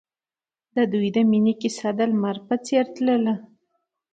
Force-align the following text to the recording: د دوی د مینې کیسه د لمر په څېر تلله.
د 0.75 0.77
دوی 0.91 1.07
د 1.15 1.17
مینې 1.29 1.53
کیسه 1.61 1.89
د 1.97 1.99
لمر 2.11 2.37
په 2.47 2.55
څېر 2.65 2.85
تلله. 2.95 3.35